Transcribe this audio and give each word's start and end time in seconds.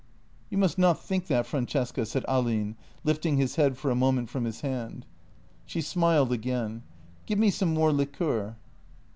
""You 0.49 0.57
must 0.57 0.79
not 0.79 0.99
think 1.03 1.27
that, 1.27 1.45
Francesca," 1.45 2.07
said 2.07 2.23
Ahlin, 2.27 2.73
lifting 3.03 3.37
his 3.37 3.57
head 3.57 3.77
for 3.77 3.91
a 3.91 3.95
moment 3.95 4.31
from 4.31 4.45
his 4.45 4.61
hand. 4.61 5.05
She 5.63 5.79
smiled 5.81 6.31
again." 6.31 6.81
Give 7.27 7.37
me 7.37 7.51
some 7.51 7.71
more 7.71 7.93
liqueur." 7.93 8.55